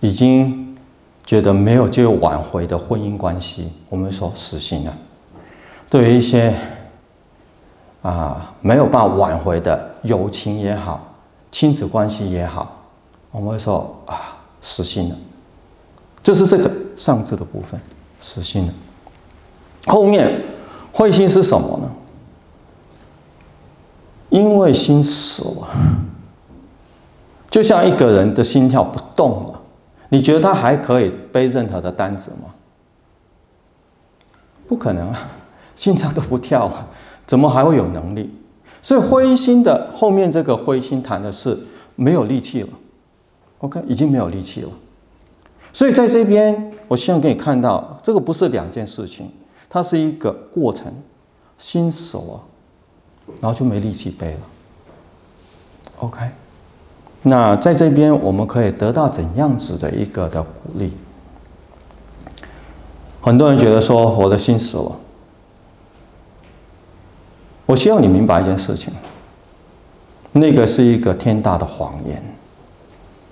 [0.00, 0.74] 已经
[1.22, 4.92] 觉得没有机会挽回的婚姻关系，我们说死心了；
[5.90, 6.54] 对于一些
[8.00, 11.12] 啊没有办法挽回的友情也好。
[11.50, 12.82] 亲子关系也好
[13.30, 15.16] 我们会说啊，死心了，
[16.22, 17.78] 就是这个上字的部分，
[18.18, 18.72] 死心了。
[19.86, 20.40] 后面
[20.90, 21.90] 灰心是什么呢？
[24.28, 25.68] 因为心死了，
[27.48, 29.62] 就像一个人的心跳不动了，
[30.08, 32.54] 你觉得他还可以背任何的担子吗？
[34.66, 35.30] 不可能啊，
[35.74, 36.88] 心脏都不跳了，
[37.26, 38.30] 怎么还会有能力？
[38.82, 41.58] 所以灰心的后面这个灰心谈的是
[41.94, 42.68] 没有力气了
[43.58, 44.68] ，OK，已经没有力气了。
[45.72, 49.30] 所以在这边，我希望给你看到，这个不是两件事情，
[49.68, 50.92] 它是一个过程，
[51.58, 52.40] 心死了，
[53.40, 54.40] 然后就没力气背了。
[55.98, 56.30] OK，
[57.22, 60.92] 那在这边我们可以得到怎样子的一个的鼓励？
[63.20, 64.92] 很多人觉得说我的心死了，
[67.66, 68.92] 我希望你明白一件事情，
[70.32, 72.22] 那个是一个天大的谎言，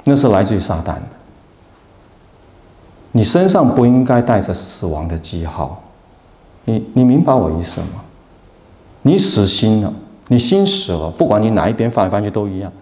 [0.04, 1.02] 那是来自于撒旦的。
[3.12, 5.80] 你身上不应该带着死亡的记号，
[6.64, 8.03] 你你明白我意思吗？
[9.06, 9.92] 你死心了，
[10.28, 12.72] 你心死了，不管你哪一边翻来翻去都一样，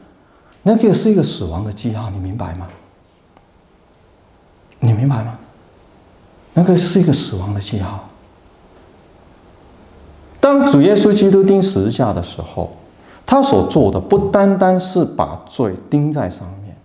[0.62, 2.68] 那个是一个死亡的记号，你明白吗？
[4.78, 5.36] 你明白吗？
[6.54, 8.08] 那个是一个死亡的记号。
[10.38, 12.70] 当主耶稣基督钉十字架的时候，
[13.26, 16.76] 他所做的不单单是把罪钉在上面，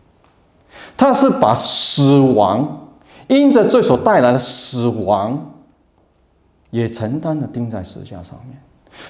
[0.96, 2.88] 他是把死亡，
[3.28, 5.52] 因着罪所带来的死亡，
[6.72, 8.58] 也承担的钉在十字架上面。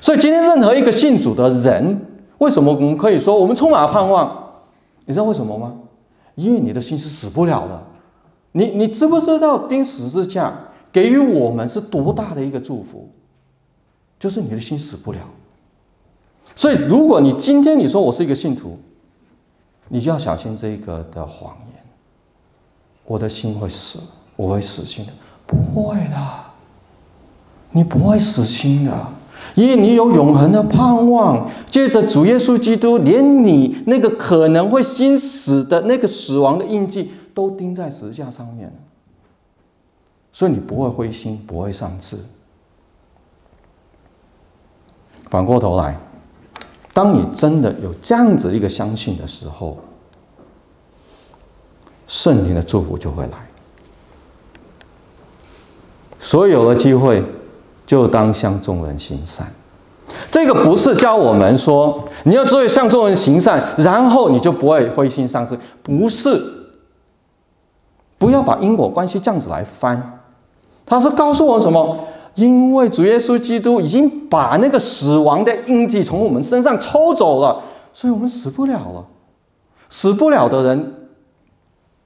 [0.02, 2.02] 所以今天任何一个信主的人，
[2.38, 4.52] 为什么我们可以说我们充满了盼望？
[5.06, 5.76] 你知道为什么吗？
[6.36, 7.84] 因为你的心是死不了的。
[8.52, 10.54] 你你知不知道钉十字架
[10.92, 13.10] 给予我们是多大的一个祝福？
[14.20, 15.20] 就是你的心死不了。
[16.56, 18.80] 所以如果你今天你说我是一个信徒，
[19.90, 21.84] 你就要小心这个的谎言。
[23.06, 24.00] 我的心会死，
[24.36, 25.12] 我会死心的？
[25.46, 26.18] 不会的，
[27.72, 29.08] 你不会死心的，
[29.58, 31.50] 因为你有永恒的盼望。
[31.70, 37.12] 借着主耶稣基督，连你那个可能会心死的那个死亡的印记。
[37.34, 38.74] 都钉在十字架上面，
[40.32, 42.18] 所以你不会灰心，不会丧志。
[45.30, 46.00] 反过头来，
[46.94, 49.78] 当你真的有这样子一个相信的时候，
[52.08, 53.48] 圣灵的祝福就会来。
[56.18, 57.24] 所有的机会，
[57.88, 59.48] 就当向众人行善。
[60.30, 66.40] 这个不是教我们说你要做向众人行善，然后你就不会灰心丧志，不是。
[68.20, 70.20] 不要把因果关系这样子来翻，
[70.86, 71.98] 他是告诉我什么？
[72.34, 77.62] 因为主耶稣基督已经把那个死亡的印记从我们身上抽走了，
[77.94, 79.06] 所以我们死不了了。
[79.90, 81.10] 死不了的人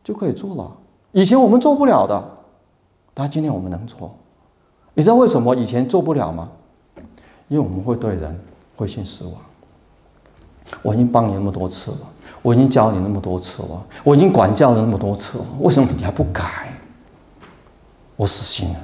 [0.04, 0.72] 就可以做了，
[1.14, 2.24] 以前我们做不了的，
[3.14, 4.14] 但今天我们能做。
[4.94, 6.50] 你知道为什么以前做不了吗？
[7.48, 8.40] 因为我们会对人
[8.76, 9.34] 灰心失望。
[10.82, 11.98] 我已经帮你那么多次了。
[12.42, 16.74] 我已经教你那么多次了，我已经管教了那么多次了，为什么你还不改？
[18.16, 18.80] 我死心了，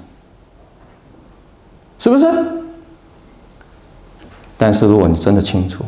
[1.98, 2.26] 是不是？
[4.60, 5.84] 但是如果你真的清楚，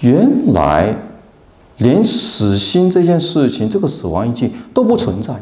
[0.00, 0.96] 原来
[1.76, 5.34] 连死心这件事情，这个死亡印记都不存在，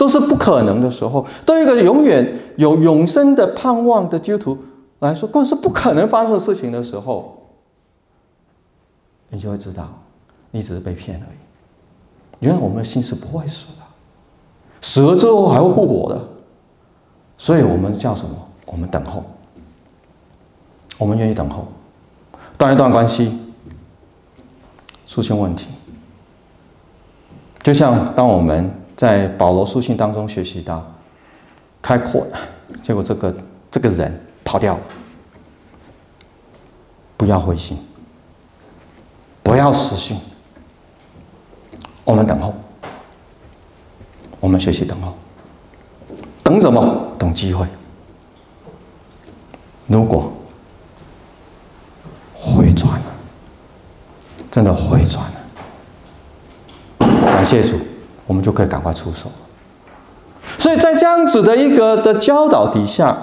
[0.00, 2.26] 都是不可能的时候，对一个永远
[2.56, 4.58] 有永生的盼望的基督徒
[5.00, 7.38] 来说，更是不可能发生的事情的时候，
[9.28, 9.86] 你就会知道。
[10.52, 12.46] 你只是被骗而已。
[12.46, 13.82] 原来我们的心是不会死的，
[14.80, 16.28] 死了之后还会复活的。
[17.36, 18.34] 所以我们叫什么？
[18.64, 19.22] 我们等候，
[20.96, 21.66] 我们愿意等候，
[22.56, 23.38] 断一段关系，
[25.06, 25.68] 出现问题。
[27.62, 30.84] 就像当我们在保罗书信当中学习到，
[31.80, 32.26] 开阔，
[32.82, 33.34] 结果这个
[33.70, 34.80] 这个人跑掉了，
[37.16, 37.78] 不要灰心，
[39.42, 40.20] 不要失信。
[42.04, 42.54] 我们等候，
[44.38, 45.14] 我们学习等候，
[46.42, 47.14] 等什么？
[47.18, 47.66] 等机会。
[49.86, 50.30] 如果
[52.34, 53.06] 回转了，
[54.50, 55.40] 真的回转了，
[57.32, 57.78] 感谢主，
[58.30, 59.28] 我们就可以赶快出手。
[60.56, 63.16] 所以在这样子的一个的教导底下，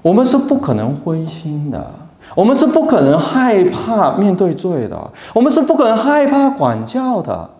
[0.00, 1.92] 我们是不可能灰心的，
[2.36, 7.50] 我们是不可能害怕面对罪的，我们是不可能害怕管教的。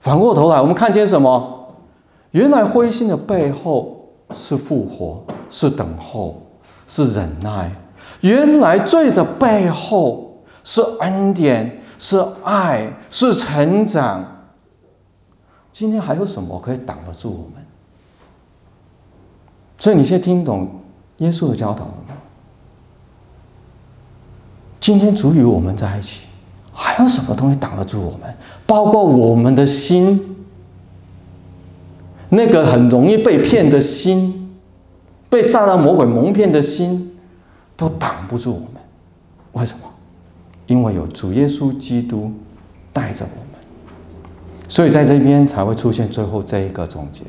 [0.00, 1.68] 反过头来，我们看见什么？
[2.32, 6.42] 原来灰心的背后是复活，是等候，
[6.88, 7.70] 是忍耐。
[8.22, 14.24] 原来罪的背后是恩典，是爱，是成长。
[15.78, 17.62] 今天还有什么可以挡得住我们？
[19.76, 20.70] 所以你现在听懂
[21.18, 22.16] 耶稣的教导了吗？
[24.80, 26.22] 今天主与我们在一起，
[26.72, 28.34] 还有什么东西挡得住我们？
[28.66, 30.46] 包括我们的心，
[32.30, 34.56] 那个很容易被骗的心，
[35.28, 37.18] 被撒旦魔鬼蒙骗的心，
[37.76, 38.80] 都挡不住我们。
[39.52, 39.80] 为什么？
[40.68, 42.32] 因为有主耶稣基督
[42.94, 43.45] 带着我们，
[44.68, 47.22] 所以在这边才会出现最后这一个总结。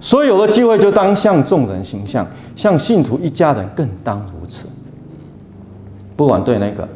[0.00, 4.68] 所以有了机会，就当向众人形象，向信徒一家人更当如此。
[6.16, 6.88] 不管对那个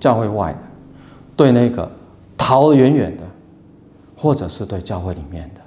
[0.00, 0.58] 教会外的，
[1.36, 1.90] 对那个
[2.36, 3.22] 逃得远远的，
[4.16, 5.60] 或者是对教会里面的，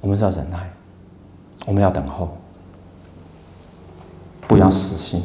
[0.00, 0.70] 我们要忍耐，
[1.66, 2.36] 我们要等候，
[4.46, 5.22] 不要死心，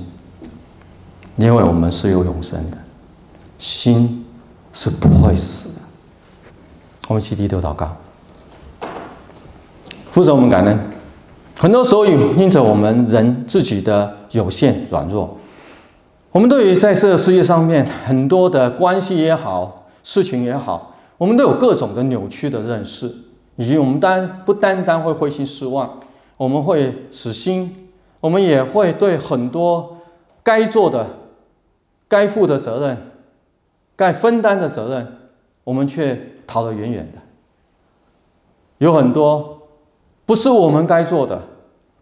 [1.35, 2.77] 因为我们是有永生的，
[3.57, 4.25] 心
[4.71, 5.78] 是不会死。
[7.09, 7.97] 我们一起低头祷告，
[10.11, 10.79] 父神，我们感恩，
[11.57, 15.35] 很多时候因着我们人自己的有限软弱。
[16.31, 23.11] 我们对于在这个世界上面很多的关系也好，事情也好，我们都有各种的扭曲的认识，
[23.55, 25.99] 以及我们单不单单会灰心失望，
[26.37, 27.89] 我们会死心，
[28.19, 29.97] 我们也会对很多
[30.43, 31.07] 该做的、
[32.07, 33.09] 该负的责任、
[33.95, 35.17] 该分担的责任，
[35.63, 37.19] 我们却逃得远远的。
[38.79, 39.61] 有很多
[40.25, 41.39] 不是我们该做的，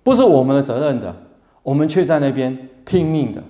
[0.04, 1.14] 不是我们的责任的，
[1.64, 3.44] 我们却在那边拼命的。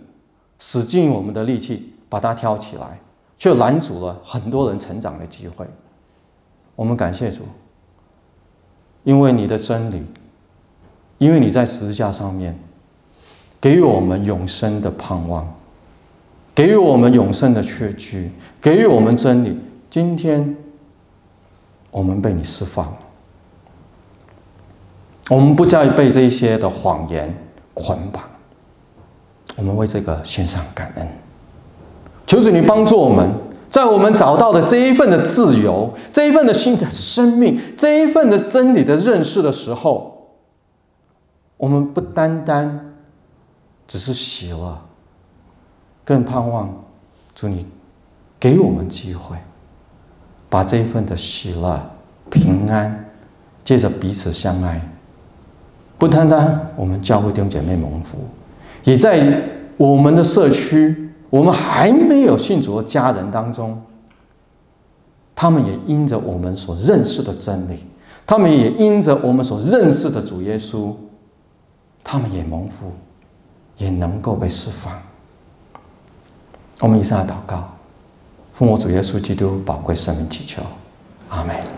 [0.59, 2.99] 使尽我们的力气把它挑起来，
[3.37, 5.67] 却拦阻了很多人成长的机会。
[6.75, 7.43] 我们感谢主，
[9.03, 10.03] 因为你的真理，
[11.19, 12.57] 因为你在十字架上面
[13.61, 15.47] 给予我们永生的盼望，
[16.55, 19.59] 给予我们永生的确据，给予我们真理。
[19.91, 20.57] 今天
[21.91, 22.99] 我们被你释放了，
[25.29, 27.35] 我们不再被这一些的谎言
[27.73, 28.23] 捆绑。
[29.55, 31.07] 我们为这个献上感恩，
[32.27, 33.33] 求主你帮助我们，
[33.71, 40.35] 在我们找到的这一份的自由、这一份的新的生命、这一份的真理的认识的时候，
[41.57, 42.93] 我们不单单
[43.87, 44.77] 只是喜乐，
[46.05, 46.83] 更盼望
[47.33, 47.65] 主你
[48.39, 49.35] 给我们机会，
[50.49, 51.79] 把这一份的喜乐、
[52.29, 53.05] 平安，
[53.63, 54.81] 借着彼此相爱，
[55.97, 58.17] 不单单我们教会弟兄姐妹蒙福。
[58.83, 59.41] 也在
[59.75, 63.81] 我们的社区，我们还没有信主的家人当中，
[65.35, 67.79] 他们也因着我们所认识的真理，
[68.25, 70.93] 他们也因着我们所认识的主耶稣，
[72.03, 72.93] 他们也蒙福，
[73.77, 74.93] 也能够被释放。
[76.79, 77.67] 我们以上祷告，
[78.57, 80.63] 奉我主耶稣基督宝贵生命祈求，
[81.29, 81.76] 阿门。